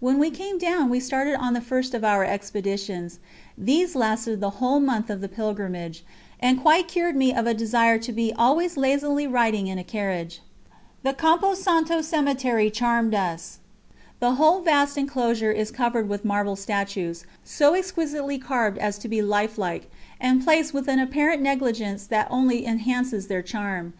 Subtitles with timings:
[0.00, 3.18] When we came down we started on the first of our expeditions;
[3.58, 6.02] these lasted the whole month of the pilgrimage,
[6.40, 10.40] and quite cured me of a desire to be always lazily riding in a carriage.
[11.02, 12.00] The "Campo Santo"
[12.70, 13.58] charmed us.
[14.18, 19.20] The whole vast enclosure is covered with marble statues, so exquisitely carved as to be
[19.20, 23.92] life like, and placed with an apparent negligence that only enhances their charm.